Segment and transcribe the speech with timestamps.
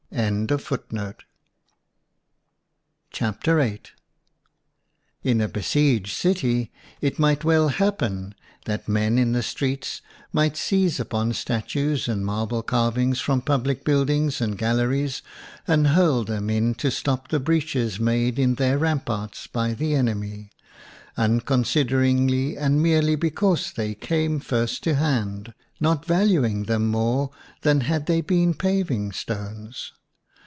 [0.13, 0.47] VIII
[5.23, 8.35] In a besieged city, it might well hap pen
[8.65, 10.01] that men in the streets
[10.33, 15.21] might seize upon statues and marble carvings from public buildings and galleries
[15.65, 20.49] and hurl them in to stop the breaches made in their ramparts by the enemy,
[21.17, 27.29] unconsid eringly and merely because they came first to hand, not valuing them more
[27.61, 29.93] than had they been paving stones.